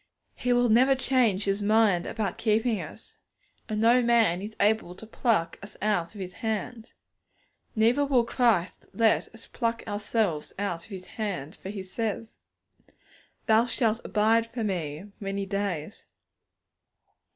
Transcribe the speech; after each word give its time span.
He 0.33 0.51
will 0.51 0.69
never 0.69 0.95
change 0.95 1.43
His 1.43 1.61
mind 1.61 2.07
about 2.07 2.39
keeping 2.39 2.81
us, 2.81 3.17
and 3.69 3.79
no 3.79 4.01
man 4.01 4.41
is 4.41 4.55
able 4.59 4.95
to 4.95 5.05
pluck 5.05 5.59
us 5.61 5.77
out 5.79 6.15
of 6.15 6.19
His 6.19 6.33
hand. 6.41 6.93
Neither 7.75 8.03
will 8.03 8.23
Christ 8.25 8.87
let 8.95 9.31
us 9.35 9.45
pluck 9.45 9.83
ourselves 9.87 10.53
out 10.57 10.85
of 10.85 10.89
His 10.89 11.05
hand, 11.05 11.55
for 11.55 11.69
He 11.69 11.83
says, 11.83 12.39
'Thou 13.45 13.67
shalt 13.67 14.01
abide 14.03 14.47
for 14.51 14.63
Me 14.63 15.05
many 15.19 15.45
days.' 15.45 16.07